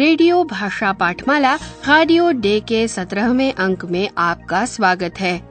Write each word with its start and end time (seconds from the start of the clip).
Radio 0.00 0.44
भाषा 0.44 0.92
पाठमाला 0.92 1.54
radio 1.88 2.30
day 2.30 2.60
के 2.60 2.88
सत्रहवें 2.88 3.52
अंक 3.52 3.84
में 3.84 4.10
आपका 4.18 4.66
स्वागत 4.66 5.14
है। 5.20 5.50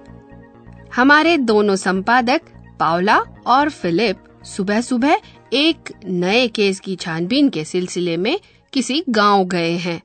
हमारे 0.96 1.38
दोनों 1.38 1.76
संपादक, 1.76 2.42
पावला 2.80 3.18
और 3.46 3.70
फिलिप 3.70 4.44
सुबह 4.44 4.82
सुबह 4.82 5.22
एक 5.54 5.94
नए 6.06 6.48
केस 6.48 6.80
की 6.80 6.96
छानबीन 6.96 7.50
के 7.50 7.66
सिलसिले 7.66 8.18
में 8.18 8.40
किसी 8.74 9.04
गाँव 9.10 9.46
गए 9.46 9.72
हैं। 9.72 10.04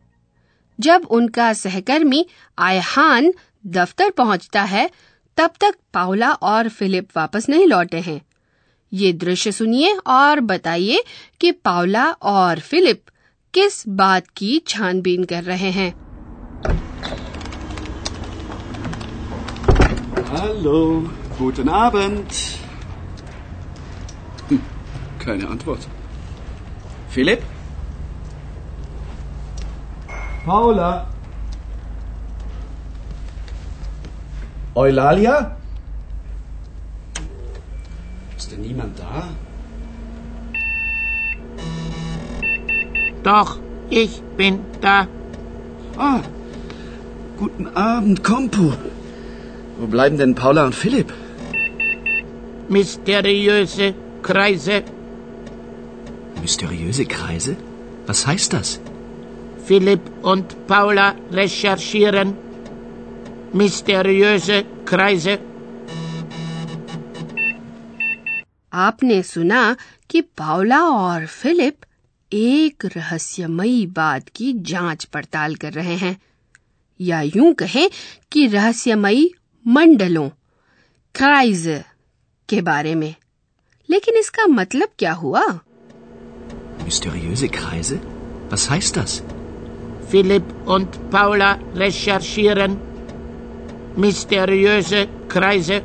जब 0.81 1.07
उनका 1.11 1.53
सहकर्मी 1.53 2.27
आयहान 2.59 3.33
दफ्तर 3.67 4.11
पहुँचता 4.11 4.63
है, 4.63 4.91
तब 5.37 5.51
तक 5.61 5.75
पावला 5.95 6.33
और 6.33 6.69
फिलिप 6.69 7.09
वापस 7.17 7.49
नहीं 7.49 7.67
लौटे 7.67 8.01
हैं। 8.01 8.23
ये 8.93 9.13
दृश्य 9.13 9.53
सुनिए 9.53 9.97
और 10.07 10.41
बताइए 10.41 11.05
कि 11.41 11.53
पावला 11.53 12.11
और 12.11 12.59
फिलिप 12.59 13.03
किस 13.55 13.83
बात 13.89 14.27
की 14.37 14.59
छानबीन 14.69 15.25
कर 15.25 15.45
रहे 15.45 15.71
हैं 15.71 15.93
Hallo, 20.33 20.75
guten 21.39 21.69
Abend. 21.77 22.35
Hm, 24.51 24.61
keine 25.19 25.49
Antwort. 25.49 25.89
Philipp? 27.09 27.43
Paula? 30.45 30.91
Eulalia? 34.77 35.57
Ist 38.37 38.53
denn 38.53 38.63
niemand 38.63 38.99
da? 39.01 39.29
Doch, 43.24 43.60
ich 43.90 44.22
bin 44.38 44.60
da. 44.82 45.08
Ah, 45.98 46.22
guten 47.38 47.68
Abend, 47.76 48.24
Kompo. 48.24 48.74
Wo 49.78 49.88
bleiben 49.88 50.18
denn 50.18 50.36
Paula 50.36 50.66
und 50.66 50.76
Philipp? 50.76 51.14
Mysteriöse 52.70 53.94
Kreise. 54.22 54.84
Mysteriöse 56.42 57.06
Kreise? 57.06 57.56
Was 58.08 58.26
heißt 58.28 58.54
das? 58.54 58.80
Philipp 59.66 60.02
und 60.22 60.68
Paula 60.68 61.16
recherchieren. 61.32 62.34
Mysteriöse 63.54 64.64
Kreise. 64.86 65.38
आपने 68.74 69.22
सुना 69.24 69.76
कि 70.10 70.22
पावला 70.22 70.80
और 70.84 71.26
Philip 71.26 71.76
एक 72.33 72.85
रहस्यमयी 72.97 73.87
बात 73.87 74.29
की 74.37 74.53
जाँच 74.71 75.05
पड़ताल 75.05 75.55
कर 75.55 75.73
रहे 75.73 75.95
हैं 75.97 76.17
या 77.01 77.21
यूँ 77.23 77.53
कहें 77.55 77.91
कि 78.33 78.47
रहस्यमयी 78.47 79.31
मंडलों 79.67 80.29
क्राइज 81.15 81.67
के 82.49 82.61
बारे 82.61 82.95
में 82.95 83.15
लेकिन 83.91 84.17
इसका 84.17 84.47
मतलब 84.47 84.89
क्या 84.99 85.13
हुआ 85.13 85.61
Mysteriöse 86.85 87.49
Kreise? 87.55 87.97
Was 88.51 88.63
heißt 88.71 88.97
das? 88.97 89.13
Philipp 90.13 90.49
und 90.67 90.97
Paula 91.11 91.51
recherchieren. 91.75 92.77
Mysteriöse 94.05 95.03
Kreise. 95.35 95.81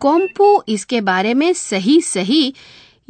कोम्पू 0.00 0.62
इसके 0.68 1.00
बारे 1.00 1.34
में 1.34 1.52
सही 1.52 2.00
सही 2.00 2.54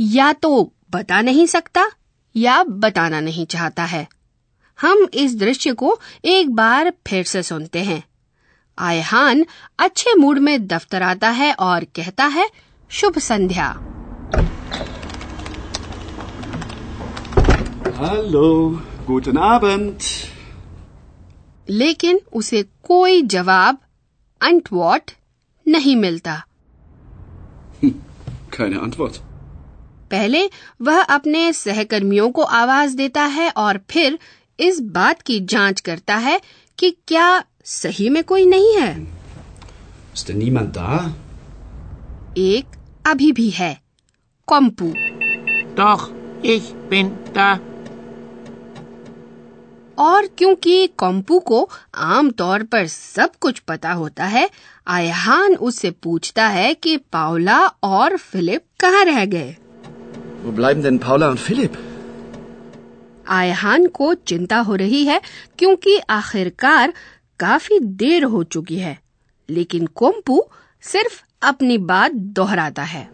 या 0.00 0.33
तो 0.33 0.72
बता 0.94 1.21
नहीं 1.21 1.47
सकता 1.47 1.91
या 2.37 2.62
बताना 2.62 3.21
नहीं 3.21 3.47
चाहता 3.47 3.84
है 3.84 4.09
हम 4.81 5.06
इस 5.15 5.37
दृश्य 5.37 5.72
को 5.72 5.99
एक 6.25 6.50
बार 6.50 6.93
फिर 7.06 7.25
से 7.25 7.43
सुनते 7.43 7.82
हैं 7.82 8.05
आयहान 8.78 9.47
अच्छे 9.78 10.15
मूड 10.15 10.38
में 10.38 10.66
दफ्तर 10.66 11.03
आता 11.03 11.31
है 11.31 11.53
और 11.54 11.84
कहता 11.84 12.27
है 12.27 12.49
शुभ 12.91 13.19
संध्या 13.19 13.75
guten 19.09 19.37
Abend. 19.37 20.03
लेकिन 21.71 22.21
उसे 22.33 22.62
कोई 22.83 23.22
जवाब 23.22 23.78
अंटवॉट 24.43 25.10
नहीं 25.69 25.97
मिलता 25.97 26.43
Keine 28.53 28.78
Antwort. 28.83 29.34
पहले 30.15 30.49
वह 30.83 31.01
अपने 31.03 31.53
सहकर्मियों 31.53 32.31
को 32.31 32.43
आवाज़ 32.61 32.97
देता 32.97 33.25
है 33.39 33.51
और 33.57 33.81
फिर 33.91 34.19
इस 34.59 34.81
बात 34.95 35.23
की 35.23 35.39
जाँच 35.53 35.81
करता 35.81 36.17
है 36.27 36.41
कि 36.79 36.91
क्या 37.09 37.29
सही 37.75 38.09
में 38.11 38.23
कोई 38.25 38.47
नहीं 38.47 38.75
है 38.77 38.93
Ist 40.15 40.29
denn 40.29 40.39
niemand 40.39 40.77
da? 40.79 40.99
एक 42.39 42.77
अभी 43.07 43.31
भी 43.33 43.49
है 43.51 43.77
कॉम्पू 44.49 44.93
Doch, 45.79 46.03
ich 46.47 46.67
bin 46.91 47.09
da. 47.37 47.47
और 49.99 50.27
क्योंकि 50.39 50.87
कॉम्पू 50.99 51.39
को 51.49 51.59
आमतौर 52.05 52.63
पर 52.73 52.87
सब 52.87 53.35
कुछ 53.41 53.59
पता 53.69 53.93
होता 53.93 54.25
है 54.27 54.49
आयहान 54.89 55.55
उससे 55.69 55.91
पूछता 56.03 56.47
है 56.49 56.73
कि 56.75 56.97
पावला 57.13 57.59
और 57.91 58.17
फिलिप 58.17 58.65
कहाँ 58.81 59.05
रह 59.05 59.25
गए 59.35 59.57
वो 60.44 60.53
ब्लाइम 60.53 60.82
देन 60.82 60.99
पाउला 60.99 61.28
और 61.28 61.37
फिलिप 61.37 61.72
आयहान 63.28 63.87
को 63.87 64.15
चिंता 64.15 64.59
हो 64.59 64.75
रही 64.75 65.05
है 65.05 65.21
क्योंकि 65.59 65.99
आखिरकार 66.10 66.93
काफ़ी 67.41 67.78
देर 67.81 68.25
हो 68.25 68.43
चुकी 68.44 68.78
है 68.78 68.99
लेकिन 69.50 69.87
कोम्पू 69.87 70.44
सिर्फ़ 70.83 71.22
अपनी 71.43 71.78
बात 71.78 72.12
दोहराता 72.12 72.83
है। 72.83 73.09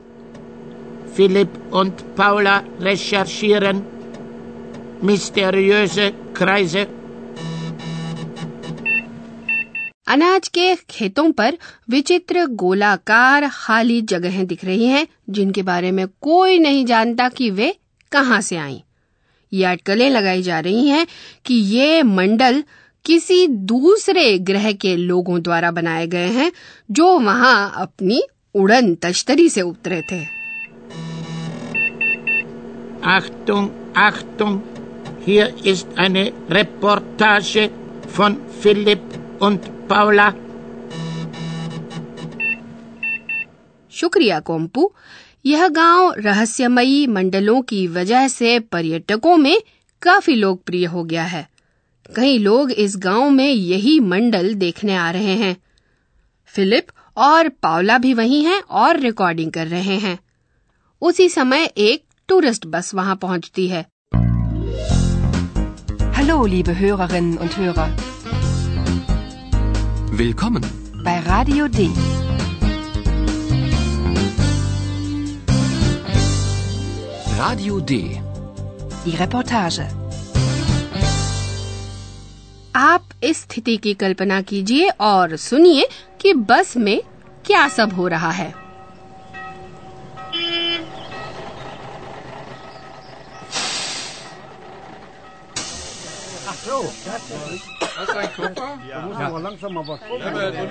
Philipp 1.16 1.54
und 1.74 1.92
Paula 2.18 2.56
recherchieren 2.80 3.76
mysteriöse 5.04 6.10
Kreise 6.38 6.86
अनाज 10.10 10.48
के 10.48 10.74
खेतों 10.90 11.30
पर 11.32 11.56
विचित्र 11.90 12.44
गोलाकार 12.62 13.48
खाली 13.52 14.00
जगहें 14.12 14.46
दिख 14.46 14.64
रही 14.64 14.86
हैं 14.86 15.06
जिनके 15.30 15.62
बारे 15.62 15.90
में 15.98 16.06
कोई 16.20 16.58
नहीं 16.58 16.84
जानता 16.86 17.28
कि 17.28 17.50
वे 17.50 17.74
कहाँ 18.12 18.40
से 18.40 18.56
आईं। 18.56 18.80
ये 19.52 19.64
अटकलें 19.64 20.08
लगाई 20.10 20.42
जा 20.42 20.58
रही 20.60 20.88
हैं 20.88 21.06
कि 21.46 21.54
ये 21.54 22.02
मंडल 22.02 22.62
किसी 23.04 23.46
दूसरे 23.72 24.26
ग्रह 24.50 24.70
के 24.82 24.96
लोगों 24.96 25.40
द्वारा 25.42 25.70
बनाए 25.70 26.06
गए 26.06 26.28
हैं 26.32 26.50
जो 26.90 27.18
वहाँ 27.18 27.72
अपनी 27.76 28.22
उड़न 28.54 28.94
तश्तरी 29.02 29.48
से 29.48 29.62
उतरे 29.62 30.02
थे 30.12 30.22
Achtung, 33.02 33.70
Achtung. 33.94 34.56
Hier 35.26 35.44
ist 35.64 35.86
eine 35.96 36.32
Reportage 36.50 37.70
von 38.16 38.36
Philipp 38.60 39.00
und 39.40 39.60
Paula. 39.92 40.32
शुक्रिया 43.90 44.40
कोम्पू। 44.40 44.92
यह 45.46 45.68
गाँव 45.68 46.14
रहस्यमयी 46.18 47.06
मंडलों 47.06 47.62
की 47.62 47.86
वजह 47.86 48.28
से 48.28 48.58
पर्यटकों 48.58 49.36
में 49.36 49.62
काफ़ी 50.02 50.34
लोकप्रिय 50.34 50.84
हो 50.84 51.04
गया 51.04 51.24
है। 51.24 51.48
कई 52.16 52.38
लोग 52.38 52.70
इस 52.70 52.96
गाँव 52.96 53.30
में 53.30 53.52
यही 53.52 54.00
मंडल 54.00 54.54
देखने 54.54 54.94
आ 54.94 55.10
रहे 55.10 55.34
हैं। 55.36 55.56
फिलिप 56.46 56.86
और 57.16 57.48
पावला 57.48 57.98
भी 57.98 58.14
वहीं 58.14 58.44
हैं 58.44 58.60
और 58.60 59.00
रिकॉर्डिंग 59.00 59.52
कर 59.52 59.66
रहे 59.66 59.98
हैं। 59.98 60.18
उसी 61.02 61.28
समय 61.28 61.64
एक 61.64 62.04
टूरिस्ट 62.28 62.66
बस 62.66 62.94
वहाँ 62.94 63.16
पहुँचती 63.16 63.68
है। 63.68 63.86
Liebe 66.30 66.72
Hörerinnen 66.80 67.38
und 67.42 67.50
Hörer. 67.50 68.19
Willkommen. 70.20 70.62
Bei 71.02 71.18
Radio 71.20 71.66
D. 71.66 71.88
Radio 77.38 77.80
D. 77.80 78.20
Die 79.06 79.16
Reportage. 79.16 79.80
आप 82.76 83.02
स्थिति 83.24 83.76
की 83.76 83.94
कल्पना 83.94 84.40
कीजिए 84.42 84.88
और 84.88 85.36
सुनिए 85.36 85.88
कि 86.20 86.34
बस 86.34 86.76
में 86.76 87.02
क्या 87.46 87.68
सब 87.68 87.92
हो 87.92 88.08
रहा 88.08 88.30
है 88.30 88.59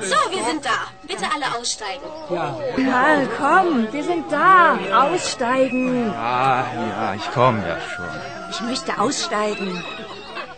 So, 0.02 0.32
wir 0.32 0.44
sind 0.44 0.66
da. 0.66 0.88
Bitte 1.04 1.26
alle 1.34 1.46
aussteigen. 1.58 2.04
Karl, 2.28 3.28
komm, 3.38 3.92
wir 3.92 4.04
sind 4.04 4.32
da. 4.32 4.78
Aussteigen. 4.92 6.12
Ah, 6.12 6.64
ja, 6.74 7.14
ich 7.16 7.32
komme 7.32 7.62
ja 7.68 7.78
schon. 7.96 8.06
Ich 8.50 8.62
möchte 8.62 9.00
aussteigen. 9.00 9.84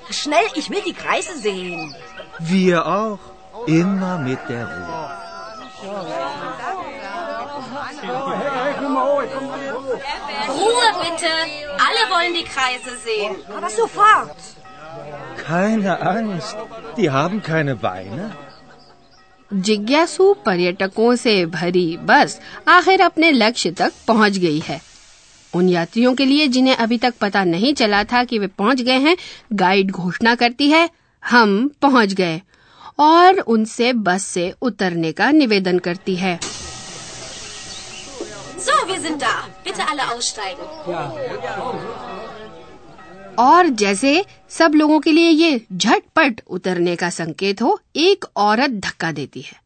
Schnell, 0.10 0.46
ich 0.56 0.70
will 0.70 0.82
die 0.86 0.94
Kreise 0.94 1.38
sehen. 1.38 1.96
Wir 2.40 2.86
auch. 2.86 3.20
Immer 3.68 4.18
mit 4.18 4.40
der 4.50 4.66
Ruhe. 4.66 5.18
Ruhe 10.50 10.88
bitte. 11.02 11.32
Alle 11.78 12.10
wollen 12.14 12.34
die 12.34 12.44
Kreise 12.44 12.98
sehen. 12.98 13.36
Aber 13.56 13.70
sofort. 13.70 14.36
Keine 15.52 16.00
Angst. 16.02 16.56
Die 16.98 17.10
haben 17.10 17.42
keine 17.44 17.76
Beine. 17.78 18.32
जिज्ञासु 19.52 20.34
पर्यटकों 20.46 21.16
से 21.16 21.34
भरी 21.46 21.86
बस 22.10 22.40
आखिर 22.70 23.02
अपने 23.02 23.32
लक्ष्य 23.32 23.72
तक 23.72 23.94
पहुँच 24.08 24.38
गई 24.38 24.60
है 24.60 24.80
उन 25.54 25.70
यात्रियों 25.70 26.14
के 26.16 26.26
लिए 26.26 26.48
जिन्हें 26.48 26.76
अभी 26.76 26.98
तक 26.98 27.14
पता 27.22 27.44
नहीं 27.44 27.74
चला 27.74 28.04
था 28.04 28.24
कि 28.24 28.40
वे 28.40 28.48
पहुँच 28.60 28.82
गए 28.82 28.98
हैं 29.00 29.16
गाइड 29.54 29.92
घोषणा 29.92 30.36
करती 30.36 30.70
है 30.70 30.90
हम 31.24 31.70
पहुँच 31.82 32.14
गए 32.14 32.42
और 33.00 33.40
उनसे 33.56 33.92
बस 34.08 34.26
से 34.28 34.54
उतरने 34.62 35.12
का 35.12 35.32
निवेदन 35.32 35.80
करती 35.80 36.16
है 36.16 36.40
So, 38.62 38.74
wir 38.88 39.00
sind 39.00 39.22
da. 39.22 39.36
Bitte 39.66 39.86
alle 39.92 40.04
aussteigen. 40.08 40.68
और 43.42 43.68
जैसे 43.82 44.14
सब 44.58 44.74
लोगों 44.76 45.00
के 45.00 45.12
लिए 45.12 45.30
ये 45.30 45.62
झटपट 45.74 46.42
उतरने 46.58 46.96
का 46.96 47.10
संकेत 47.10 47.62
हो 47.62 47.80
एक 48.06 48.26
औरत 48.46 48.72
धक्का 48.86 49.12
देती 49.20 49.42
है 49.42 49.60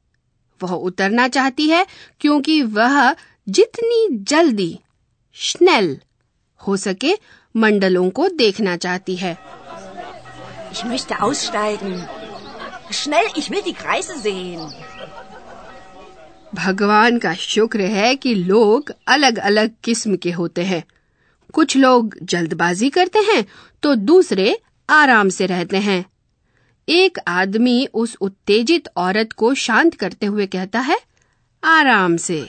वह 0.62 0.74
उतरना 0.90 1.28
चाहती 1.28 1.68
है 1.70 1.86
क्योंकि 2.22 2.62
वह 2.78 3.16
जितनी 3.58 4.08
जल्दी 4.32 4.78
स्नेल 5.38 5.98
हो 6.62 6.78
सके 6.78 7.14
मंडलों 7.56 8.10
को 8.20 8.28
देखना 8.44 8.78
चाहती 8.88 9.16
है 9.16 9.38
Ich 10.72 10.84
möchte 10.86 11.18
aussteigen. 11.26 11.94
Schnell, 12.92 13.28
ich 13.42 13.46
will 13.52 13.62
die 13.68 13.74
Kreise 13.82 14.16
sehen. 14.24 14.64
भगवान 16.56 17.18
का 17.20 17.34
शुक्र 17.36 17.82
है 17.94 18.16
कि 18.16 18.34
लोग 18.36 18.92
अलग 19.08 19.38
अलग 19.50 19.72
किस्म 19.84 20.16
के 20.24 20.32
होते 20.32 20.64
हैं 20.64 20.84
कुछ 21.56 21.76
लोग 21.78 22.16
जल्दबाजी 22.24 22.90
करते 22.90 23.20
हैं 23.20 23.46
तो 23.84 23.96
दूसरे 23.96 24.58
आराम 24.90 25.30
से 25.30 25.46
रहते 25.46 25.78
हैं 25.78 26.04
एक 26.90 27.18
आदमी 27.28 27.88
उस 27.94 28.16
उत्तेजित 28.22 28.88
औरत 28.98 29.32
को 29.38 29.54
शांत 29.54 29.94
करते 29.96 30.26
हुए 30.26 30.46
कहता 30.48 30.80
है 30.80 30.98
आराम 31.64 32.18
से. 32.18 32.40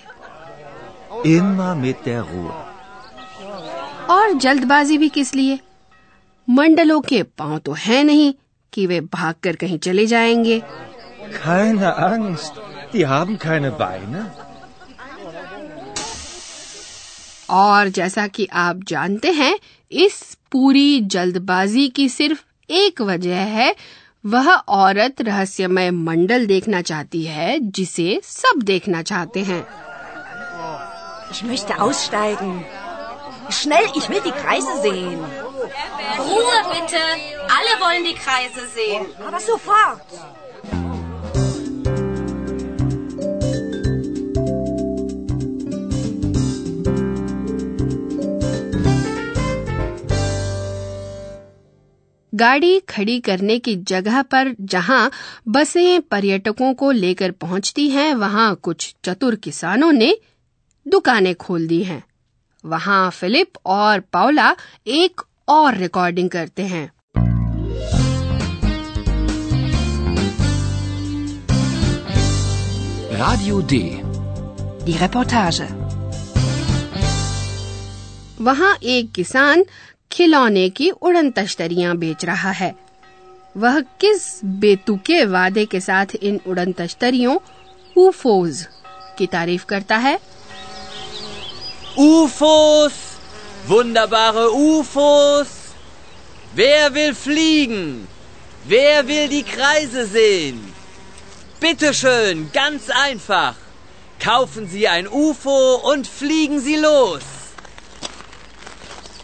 और 4.10 4.32
जल्दबाजी 4.32 4.98
भी 4.98 5.08
किस 5.08 5.34
लिए 5.34 5.58
मंडलों 6.48 7.00
के 7.00 7.22
पाँव 7.22 7.58
तो 7.58 7.72
है 7.72 8.02
नहीं 8.04 8.34
कि 8.72 8.86
वे 8.86 9.00
भागकर 9.00 9.56
कहीं 9.56 9.78
चले 9.78 10.06
जाएँगे 10.06 10.62
Keine 11.36 11.88
Angst. 12.08 12.58
Die 12.92 13.04
haben 13.12 13.38
keine 13.44 13.70
Beine. 13.78 14.20
और 17.50 17.88
जैसा 17.88 18.26
कि 18.26 18.48
आप 18.52 18.80
जानते 18.88 19.30
हैं 19.32 19.58
इस 19.92 20.36
पूरी 20.52 21.00
जल्दबाजी 21.00 21.88
की 21.88 22.08
सिर्फ़ 22.08 22.42
एक 22.70 23.00
वजह 23.02 23.36
है 23.36 23.74
वह 24.26 24.52
औरत 24.52 25.20
रहस्यमय 25.20 25.90
मंडल 25.90 26.46
देखना 26.46 26.80
चाहती 26.82 27.22
है 27.24 27.58
जिसे 27.60 28.20
सब 28.24 28.62
देखना 28.62 29.02
चाहते 29.02 29.42
हैं 29.44 29.66
Ich 31.30 31.42
möchte 31.42 31.80
aussteigen. 31.80 32.64
Schnell, 33.50 33.86
ich 33.94 34.08
will 34.08 34.20
die 34.20 34.30
Kreise 34.30 34.74
sehen. 34.82 35.18
Ruhe 36.18 36.58
bitte. 36.72 37.00
Alle 37.56 37.72
wollen 37.80 38.04
die 38.04 38.14
Kreise 38.14 38.66
sehen. 38.74 39.06
Aber 39.26 39.40
sofort. 39.40 40.00
गाड़ी 52.36 52.78
खड़ी 52.88 53.18
करने 53.20 53.58
की 53.58 53.76
जगह 53.90 54.20
पर 54.22 54.54
जहाँ 54.60 55.10
बसें 55.48 56.00
पर्यटकों 56.00 56.72
को 56.74 56.90
लेकर 56.90 57.30
पहुँचती 57.30 57.88
हैं 57.90 58.12
वहाँ 58.14 58.54
कुछ 58.62 58.94
चतुर 59.04 59.34
किसानों 59.34 59.92
ने 59.92 60.14
दुकानें 60.86 61.34
खोल 61.34 61.66
दी 61.66 61.82
हैं 61.84 62.02
वहाँ 62.64 63.10
फिलिप 63.10 63.58
और 63.66 64.00
पाउला 64.12 64.54
एक 64.86 65.20
और 65.48 65.76
रिकॉर्डिंग 65.76 66.30
करते 66.30 66.62
हैं 66.66 66.90
Radio 73.18 73.60
D. 73.62 73.76
Die 74.86 74.94
Reportage. 74.98 75.60
वहाँ 78.40 78.74
एक 78.82 79.10
किसान 79.12 79.64
खिलौने 80.15 80.69
की 80.69 80.89
उड़न 80.89 81.29
तश्तरियां 81.31 81.97
बेच 81.97 82.25
रहा 82.25 82.51
है 82.51 82.73
वह 83.57 83.79
किस 84.01 84.23
बेतुके 84.43 85.23
वादे 85.25 85.65
के 85.65 85.79
साथ 85.79 86.15
इन 86.21 86.39
उड़न 86.47 86.71
तश्तरियों 86.71 87.37
ऊफोज 87.97 88.67
की 89.17 89.27
तारीफ 89.27 89.65
करता 89.65 89.97
है 89.97 90.19
UFOs! 91.97 92.93
Wunderbare 93.67 94.47
UFOs! 94.49 95.49
Wer 96.55 96.93
will 96.93 97.13
fliegen? 97.13 98.07
Wer 98.65 99.07
will 99.07 99.27
die 99.27 99.43
Kreise 99.43 100.05
sehen? 100.05 100.73
Bitte 101.59 101.93
schön, 101.93 102.49
ganz 102.53 102.89
einfach. 102.89 103.55
Kaufen 104.19 104.67
Sie 104.67 104.87
ein 104.87 105.07
UFO 105.07 105.75
und 105.91 106.07
fliegen 106.07 106.59
Sie 106.59 106.77
los. 106.77 107.23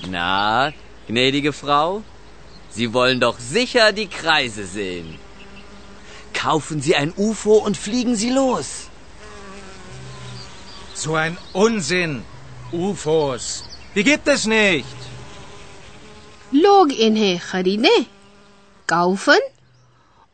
Na, 0.10 0.72
gnädige 1.08 1.54
Frau, 1.54 2.04
Sie 2.70 2.94
wollen 2.94 3.20
doch 3.20 3.40
sicher 3.40 3.92
die 3.92 4.08
Kreise 4.08 4.66
sehen. 4.66 5.18
Kaufen 6.34 6.82
Sie 6.82 6.96
ein 6.96 7.14
UFO 7.18 7.56
und 7.58 7.78
fliegen 7.78 8.16
Sie 8.16 8.30
los. 8.30 8.90
So 10.94 11.16
ein 11.16 11.38
Unsinn. 11.54 12.24
UFOs. 12.72 13.64
Die 13.96 14.04
gibt 14.04 14.28
es 14.28 14.46
nicht. 14.46 14.98
लोग 16.54 16.92
इन्हें 16.92 17.40
खरीदें 17.40 18.06
काउफन 18.90 19.40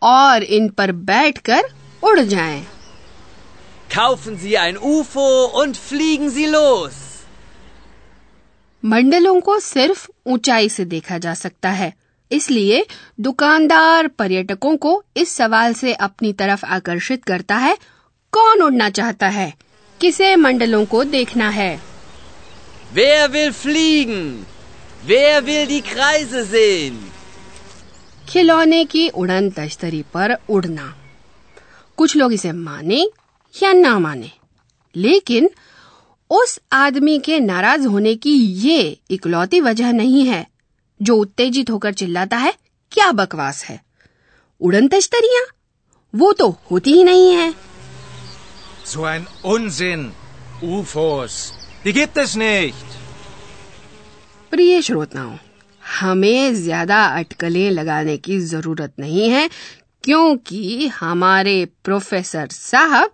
और 0.03 0.43
इन 0.43 0.69
पर 0.69 0.91
बैठकर 0.91 1.63
उड़ 2.03 2.19
जाएं। 2.19 2.65
Kaufen 3.89 4.37
Sie 4.43 4.57
ein 4.57 4.77
UFO 4.77 5.45
und 5.61 5.77
fliegen 5.77 6.29
Sie 6.29 6.47
los. 6.47 6.96
मंडलों 8.82 9.40
को 9.40 9.58
सिर्फ़ 9.60 10.06
ऊंचाई 10.26 10.68
से 10.68 10.84
देखा 10.84 11.18
जा 11.18 11.34
सकता 11.34 11.70
है 11.70 11.92
इसलिए 12.30 12.84
दुकानदार 13.20 14.08
पर्यटकों 14.08 14.76
को 14.76 15.02
इस 15.16 15.34
सवाल 15.36 15.74
से 15.74 15.94
अपनी 16.06 16.32
तरफ़ 16.32 16.64
आकर्षित 16.66 17.24
करता 17.24 17.56
है 17.56 17.76
कौन 18.32 18.62
उड़ना 18.62 18.88
चाहता 18.90 19.28
है 19.28 19.52
किसे 20.00 20.34
मंडलों 20.36 20.84
को 20.86 21.04
देखना 21.04 21.48
है 21.50 21.76
Wer 22.96 23.24
will 23.32 23.52
fliegen? 23.52 24.28
Wer 25.08 25.40
will 25.42 25.66
die 25.70 25.80
Kreise 25.88 26.36
sehen? 26.52 26.94
खिलौने 28.28 28.84
की 28.84 29.08
उड़न 29.08 29.50
तश्तरी 29.50 30.02
पर 30.14 30.36
उड़ना 30.50 30.94
कुछ 31.96 32.16
लोग 32.16 32.32
इसे 32.32 32.52
माने 32.52 33.00
या 33.54 33.72
ना 33.72 33.98
माने 33.98 34.30
लेकिन 34.96 35.50
उस 36.30 36.58
आदमी 36.72 37.18
के 37.18 37.38
नाराज़ 37.40 37.86
होने 37.86 38.14
की 38.16 38.32
ये 38.64 38.80
इकलौती 39.10 39.60
वजह 39.60 39.92
नहीं 39.92 40.24
है 40.26 40.46
जो 41.00 41.16
उत्तेजित 41.16 41.70
होकर 41.70 41.92
चिल्लाता 41.94 42.36
है 42.36 42.52
क्या 42.92 43.10
बकवास 43.12 43.64
है 43.64 43.80
उड़न 44.60 44.88
तश्तरियाँ 44.88 45.44
वो 46.14 46.32
तो 46.32 46.48
होती 46.70 46.92
ही 46.92 47.04
नहीं 47.04 47.32
है 47.36 47.52
So 48.86 49.02
ein 49.04 49.24
Unsinn. 49.44 50.04
UFOs. 50.66 51.34
Die 51.84 51.92
gibt 51.92 52.16
es 52.18 52.36
nicht. 52.36 52.86
प्रिय 54.52 54.80
श्रोताओं 54.82 55.34
हमें 55.82 56.54
ज़्यादा 56.54 57.02
अटकलें 57.18 57.70
लगाने 57.70 58.16
की 58.18 58.38
ज़रूरत 58.42 58.92
नहीं 59.00 59.28
है 59.30 59.48
क्योंकि 60.04 60.86
हमारे 60.94 61.64
प्रोफेसर 61.84 62.48
साहब 62.52 63.10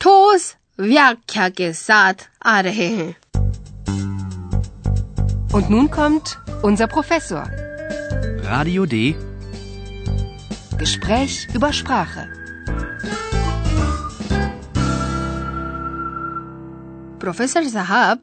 ठोस 0.00 0.54
व्याख्या 0.78 1.48
के 1.60 1.72
साथ 1.72 2.28
आ 2.46 2.58
रहे 2.68 2.88
हैं 2.96 3.14
Und 5.58 5.70
nun 5.72 5.86
kommt 5.90 6.30
unser 6.68 6.86
Professor. 6.94 7.42
Radio 8.48 8.84
D. 8.94 8.98
Gespräch 10.82 11.36
über 11.58 11.72
Sprache. 11.78 12.24
Professor 17.20 17.68
साहब 17.68 18.18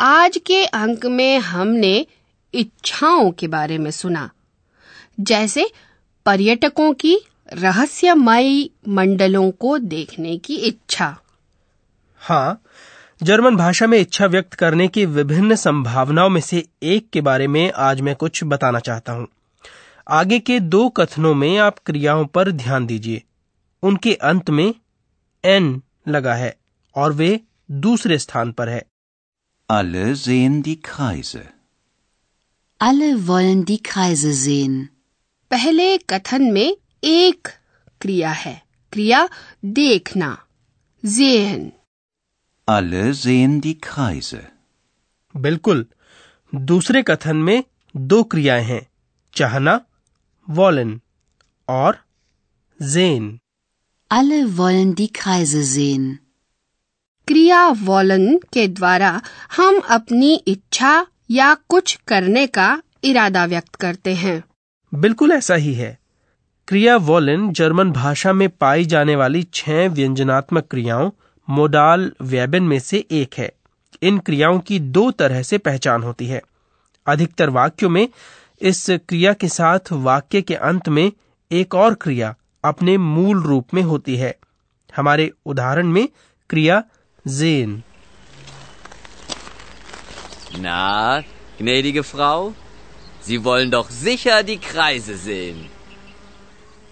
आज 0.00 0.38
के 0.46 0.64
अंक 0.64 1.06
में 1.18 1.38
हमने 1.48 1.94
इच्छाओं 2.54 3.30
के 3.40 3.46
बारे 3.54 3.78
में 3.78 3.90
सुना 3.90 4.28
जैसे 5.30 5.70
पर्यटकों 6.26 6.92
की 7.02 7.16
रहस्यमयी 7.52 8.70
मंडलों 8.98 9.50
को 9.64 9.76
देखने 9.94 10.36
की 10.46 10.54
इच्छा 10.70 11.16
हाँ 12.22 12.62
जर्मन 13.22 13.56
भाषा 13.56 13.86
में 13.86 13.98
इच्छा 13.98 14.26
व्यक्त 14.26 14.54
करने 14.54 14.88
की 14.88 15.06
विभिन्न 15.06 15.54
संभावनाओं 15.54 16.28
में 16.28 16.40
से 16.40 16.68
एक 16.82 17.10
के 17.10 17.20
बारे 17.20 17.46
में 17.46 17.72
आज 17.72 18.00
मैं 18.00 18.16
कुछ 18.16 18.44
बताना 18.44 18.78
चाहता 18.78 19.12
हूँ। 19.12 19.28
आगे 20.08 20.38
के 20.38 20.60
दो 20.60 20.88
कथनों 20.88 21.34
में 21.34 21.58
आप 21.58 21.78
क्रियाओं 21.78 22.26
पर 22.26 22.50
ध्यान 22.50 22.86
दीजिए। 22.86 23.22
उनके 23.82 24.14
अंत 24.14 24.50
में 24.50 24.74
एन 25.44 25.82
लगा 26.08 26.34
है 26.34 26.56
और 26.94 27.12
वे 27.12 27.40
दूसरे 27.70 28.18
स्थान 28.18 28.52
पर 28.52 28.68
है। 28.68 28.86
Alle 29.70 30.12
sehen 30.12 30.64
die 30.64 30.76
Kreise. 30.76 31.46
Alle 32.82 33.26
wollen 33.26 33.64
die 33.70 33.82
Kreise 33.82 34.34
sehen. 34.34 34.84
पहले 35.50 35.98
कथन 35.98 36.42
में 36.42 36.76
एक 37.04 37.48
क्रिया 38.00 38.30
है। 38.30 38.62
क्रिया 38.92 39.28
देखना। 39.64 40.44
Sehen. 41.06 41.79
Alle 42.68 43.14
sehen 43.14 43.60
die 43.64 43.78
Kreise. 43.86 44.40
बिल्कुल 45.34 45.84
दूसरे 46.52 47.02
कथन 47.08 47.36
में 47.46 47.62
दो 47.94 48.22
क्रियाएँ 48.32 48.62
हैं 48.64 48.86
चाहना 49.34 49.80
वॉलन 50.48 51.00
और 51.68 51.98
जेन 52.80 53.28
Alle 54.10 54.40
wollen 54.58 54.94
die 55.00 55.08
Kreise 55.20 55.62
sehen. 55.72 56.08
क्रिया 57.28 57.66
वॉलन 57.86 58.36
के 58.52 58.66
द्वारा 58.68 59.10
हम 59.56 59.78
अपनी 59.96 60.34
इच्छा 60.48 60.94
या 61.30 61.52
कुछ 61.68 61.94
करने 62.08 62.46
का 62.58 62.70
इरादा 63.04 63.44
व्यक्त 63.52 63.74
करते 63.84 64.14
हैं 64.22 64.42
बिल्कुल 64.92 65.32
ऐसा 65.32 65.54
ही 65.64 65.74
है 65.74 65.96
क्रिया 66.68 66.96
वॉलन 67.10 67.50
जर्मन 67.58 67.90
भाषा 67.92 68.32
में 68.32 68.48
पाई 68.60 68.84
जाने 68.94 69.16
वाली 69.16 69.42
छह 69.54 69.86
व्यंजनात्मक 69.98 70.66
क्रियाओं 70.70 71.10
मोडाल 71.50 72.12
वेबन 72.22 72.62
में 72.62 72.78
से 72.78 73.06
एक 73.10 73.34
है। 73.38 73.52
इन 74.02 74.18
क्रियाओं 74.18 74.60
की 74.60 74.80
दो 74.80 75.10
तरह 75.10 75.42
से 75.42 75.58
पहचान 75.58 76.02
होती 76.02 76.26
है। 76.26 76.42
अधिकतर 77.06 77.50
वाक्यों 77.50 77.90
में 77.90 78.08
इस 78.60 78.86
क्रिया 78.90 79.32
के 79.32 79.48
साथ 79.48 79.78
वाक्य 79.92 80.42
के 80.42 80.54
अंत 80.54 80.88
में 80.88 81.12
एक 81.52 81.74
और 81.74 81.94
क्रिया 81.94 82.34
अपने 82.64 82.96
मूल 82.96 83.42
रूप 83.42 83.68
में 83.74 83.82
होती 83.82 84.16
है। 84.16 84.38
हमारे 84.96 85.32
उदाहरण 85.46 85.86
में 85.86 86.08
क्रिया 86.50 86.82
जेन। 87.28 87.82
Na, 90.50 91.22
gnädige 91.62 92.04
Frau, 92.06 92.52
Sie 93.28 93.38
wollen 93.38 93.70
doch 93.74 94.06
sicher 94.06 94.42
die 94.46 94.58
Kreise 94.58 95.16
sehen. 95.16 95.54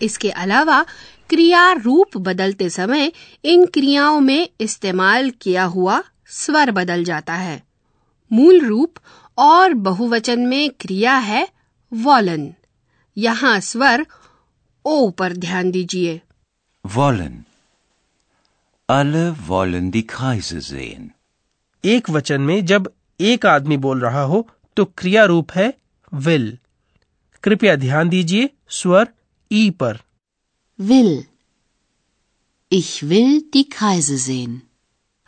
इसके 0.03 0.31
अलावा 0.31 0.87
क्रिया 1.31 1.73
रूप 1.73 2.17
बदलते 2.17 2.71
समय 2.71 3.13
इन 3.45 3.67
क्रियाओं 3.67 4.21
में 4.21 4.49
इस्तेमाल 4.61 5.31
किया 5.31 5.65
हुआ 5.65 6.03
स्वर 6.27 6.71
बदल 6.71 7.05
जाता 7.05 7.35
है। 7.35 7.63
मूल 8.33 8.61
रूप 8.61 8.95
और 9.39 9.75
बहुवचन 9.75 10.41
में 10.41 10.71
क्रिया 10.71 11.17
है 11.17 11.49
वॉलन। 11.93 12.55
यहाँ 13.17 13.61
स्वर 13.61 14.07
ओ 14.85 15.11
पर 15.11 15.33
ध्यान 15.33 15.71
दीजिए। 15.71 16.21
वॉलन। 16.87 17.45
Alle 18.91 19.49
wollen 19.51 19.93
die 19.97 20.07
Kreise 20.07 20.63
sehen. 20.63 21.03
एक 21.85 22.11
वचन 22.11 22.41
में 22.41 22.67
जब 22.67 22.93
एक 23.21 23.47
आदमी 23.47 23.77
बोल 23.77 24.01
रहा 24.01 24.23
हो 24.23 24.51
तो 24.77 24.85
क्रिया 24.85 25.25
रूप 25.25 25.53
है 25.53 25.75
विल। 26.15 26.59
कृपया 27.43 27.77
ध्यान 27.77 28.09
दीजिए 28.09 28.51
स्वर 28.69 29.09
ई 29.53 29.71
पर। 29.71 29.99
Will. 30.81 31.27
Ich 32.69 33.09
will 33.11 33.43
die 33.55 33.69
Kreise 33.69 34.17
sehen. 34.17 34.61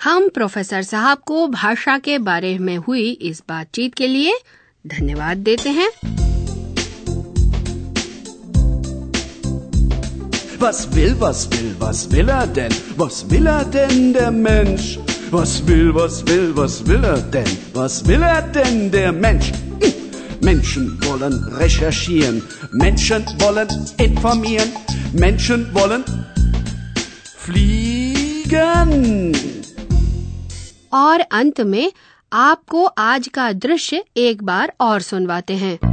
हम 0.00 0.28
प्रोफेसर 0.35 0.83
साहब 0.83 1.19
को 1.26 1.47
भाषा 1.49 1.97
के 1.99 2.19
बारे 2.19 2.59
में 2.59 2.76
हुई 2.76 3.11
इस 3.30 3.42
बातचीत 3.49 3.95
के 3.95 4.07
लिए 4.07 4.35
धन्यवाद 4.87 5.38
देते 5.49 5.71
हैं 5.71 5.88
Was 10.61 10.87
will, 10.95 11.16
was 11.25 11.42
will, 11.52 11.73
was 11.80 12.04
will 12.12 12.30
er 12.37 12.47
denn? 12.59 12.76
Was 13.02 13.19
will 13.33 13.50
er 13.54 13.64
denn, 13.64 14.12
der 14.12 14.30
Mensch? 14.30 14.99
Was 15.33 15.57
will, 15.69 15.92
was 15.99 16.23
will, 16.30 16.52
was 16.61 16.78
will 16.90 17.11
er 17.14 17.21
denn? 17.37 17.50
Was 17.75 18.00
will 18.11 18.23
er 18.23 18.40
denn, 18.59 18.90
der 18.92 19.12
Mensch? 19.26 19.52
Hm. 20.41 20.47
Menschen 20.47 20.99
wollen 21.05 21.33
recherchieren, 21.55 22.43
Menschen 22.73 23.25
wollen 23.41 23.69
informieren, 23.99 24.71
Menschen 25.15 25.67
wollen 25.75 26.05
fliegen. 27.37 28.91
और 30.93 31.21
अंत 31.21 31.61
में 31.61 31.93
आपको 32.33 32.85
आज 32.85 33.29
का 33.29 33.53
दृश्य 33.53 34.05
एक 34.17 34.43
बार 34.43 34.73
और 34.81 35.01
सुनवाते 35.01 35.55
हैं 35.55 35.90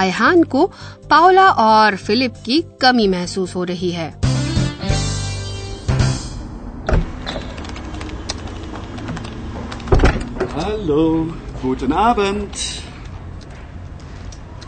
आयहान 0.00 0.42
को 0.54 0.66
पाओला 1.10 1.48
और 1.64 1.96
फिलिप 1.96 2.34
की 2.44 2.60
कमी 2.82 3.08
महसूस 3.08 3.54
हो 3.56 3.64
रही 3.72 3.90
है 3.92 4.12
Hallo, 10.56 11.26
guten 11.60 11.92
Abend. 11.92 12.54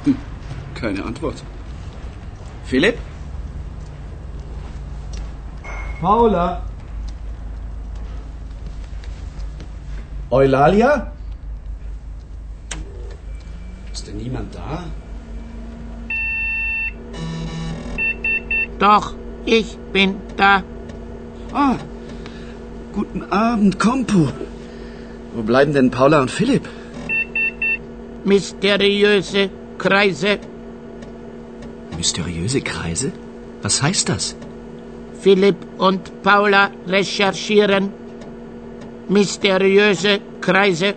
Hm, 0.04 0.16
keine 0.75 1.04
Antwort. 1.04 1.42
Philipp? 2.64 2.99
Paula? 6.00 6.62
Eulalia? 10.30 11.12
Ist 13.92 14.06
denn 14.06 14.16
niemand 14.18 14.54
da? 14.54 14.85
Doch, 18.79 19.13
ich 19.45 19.77
bin 19.93 20.15
da. 20.38 20.63
Ah, 21.53 21.75
guten 22.93 23.23
Abend, 23.31 23.79
Kompo. 23.79 24.29
Wo 25.33 25.41
bleiben 25.43 25.73
denn 25.73 25.91
Paula 25.91 26.21
und 26.21 26.31
Philipp? 26.31 26.67
Mysteriöse 28.25 29.50
Kreise. 29.77 30.39
Mysteriöse 31.97 32.61
Kreise? 32.61 33.11
Was 33.61 33.81
heißt 33.81 34.09
das? 34.09 34.35
Philipp 35.21 35.57
und 35.77 36.23
Paula 36.23 36.71
recherchieren. 36.88 37.91
Mysteriöse 39.09 40.19
Kreise. 40.41 40.93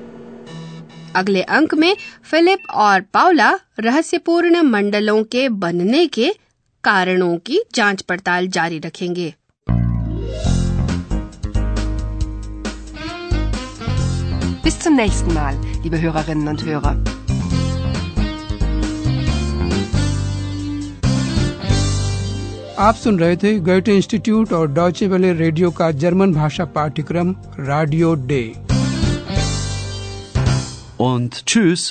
अगले 1.17 1.43
अंक 1.57 1.75
में 1.75 1.97
Philip 2.31 2.71
और 2.75 3.01
Paula 3.15 3.51
रहस्यपूर्ण 3.81 4.63
मंडलों 4.63 5.23
के 5.25 5.49
बनने 5.65 6.07
के 6.07 6.31
कारणों 6.84 7.38
की 7.46 7.62
जाँच 7.76 8.02
पड़ताल 8.10 8.48
जारी 8.58 8.80
रखेंगे 8.86 9.34
Bis 14.64 14.78
zum 14.80 14.96
nächsten 14.96 15.34
Mal, 15.34 15.56
liebe 15.84 16.00
Hörerinnen 16.02 16.48
und 16.48 16.64
Hörer. 16.66 16.96
आप 22.80 22.96
सुन 22.96 23.20
रहे 23.20 23.36
थे 23.38 23.54
गोयटे 23.60 23.96
इंस्टीट्यूट 23.96 24.54
और 24.54 24.72
डॉचे 24.74 25.08
वेले 25.08 25.32
रेडियो 25.34 25.72
का 25.80 25.90
जर्मन 26.04 26.34
भाषा 26.34 26.66
पाठ्यक्रम 26.78 27.36
रेडियो 27.60 28.14
डे 28.32 28.44
Und 31.08 31.36
tschüss. 31.48 31.84